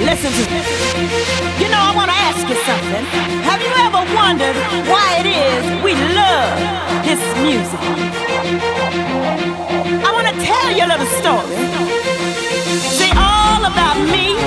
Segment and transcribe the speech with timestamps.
[0.00, 0.60] Listen to me.
[1.60, 3.04] You know, I want to ask you something.
[3.44, 4.56] Have you ever wondered
[4.88, 6.56] why it is we love
[7.04, 7.80] this music?
[10.00, 11.56] I want to tell you a little story.
[12.96, 14.40] See, all about me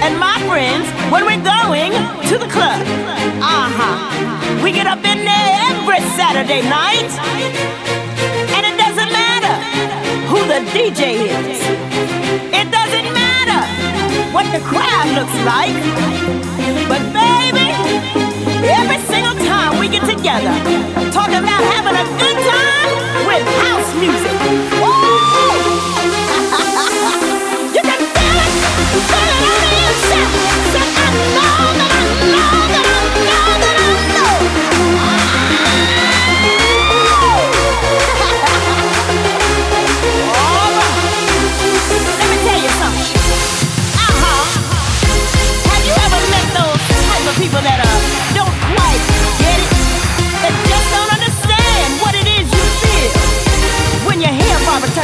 [0.00, 1.92] and my friends when we're going
[2.30, 2.80] to the club.
[3.44, 4.62] Uh huh.
[4.64, 7.12] We get up in there every Saturday night.
[8.56, 9.54] And it doesn't matter
[10.30, 11.60] who the DJ is,
[12.50, 13.43] it doesn't matter
[14.44, 15.74] what the crowd looks like.
[16.88, 17.72] But baby,
[18.68, 20.52] every single time we get together,
[21.10, 22.23] talking about having a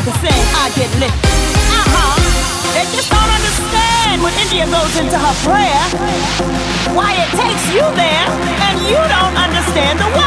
[0.01, 1.13] Barbara Tucker I Get Lit.
[1.13, 2.17] Uh-huh.
[2.73, 5.85] They just don't understand when India goes into her prayer
[6.97, 8.27] why it takes you there
[8.65, 10.20] and you don't understand the words.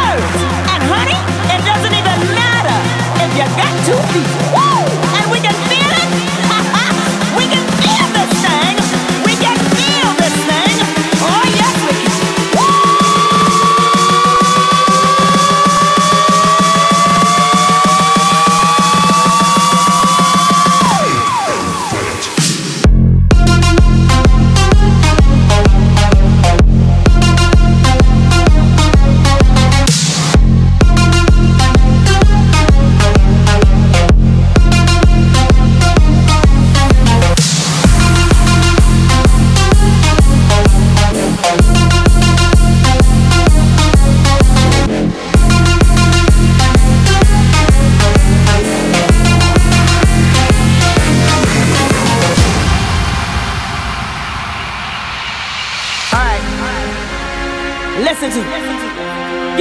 [58.01, 58.57] Listen to me.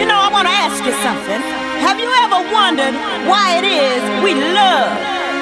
[0.01, 1.41] You know, I want to ask you something.
[1.85, 2.97] Have you ever wondered
[3.29, 4.89] why it is we love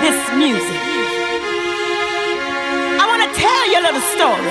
[0.02, 0.82] this music?
[2.98, 4.42] I want to tell you a little story.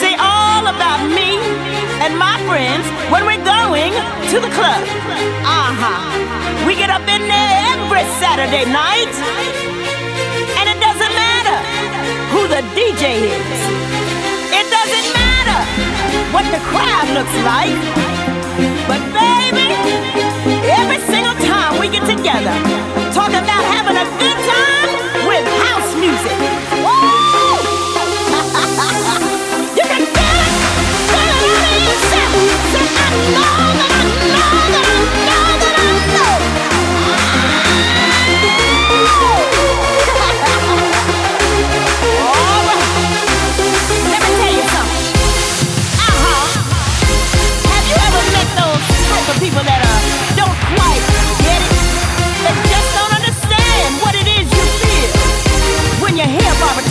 [0.00, 1.36] See, all about me
[2.00, 3.92] and my friends when we're going
[4.32, 4.80] to the club.
[5.44, 6.00] Uh huh.
[6.64, 9.12] We get up in there every Saturday night.
[10.56, 11.60] And it doesn't matter
[12.32, 13.55] who the DJ is.
[16.36, 17.72] What the crowd looks like.
[18.86, 19.72] But baby,
[20.68, 21.25] every single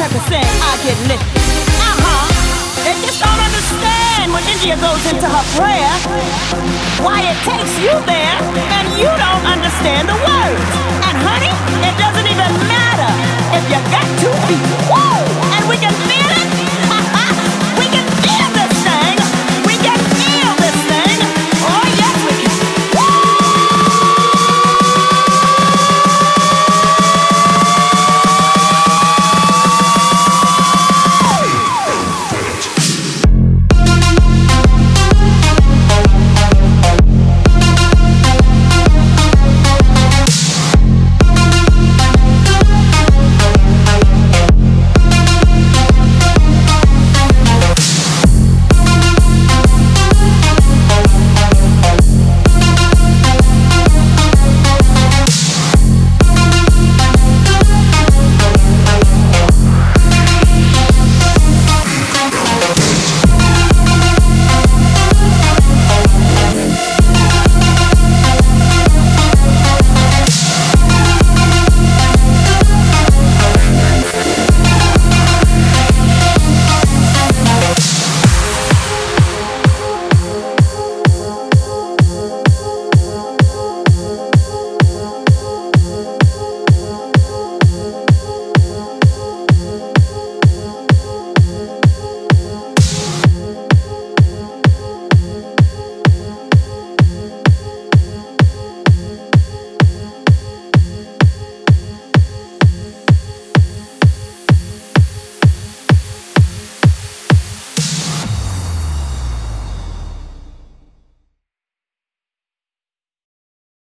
[0.05, 1.41] I get lifted.
[1.81, 2.85] Uh-huh.
[2.85, 5.89] And just don't understand when India goes into her prayer
[7.01, 8.37] why it takes you there
[8.69, 10.69] and you don't understand the words.
[11.09, 11.49] And honey,
[11.81, 13.11] it doesn't even matter
[13.57, 14.94] if you got two feet.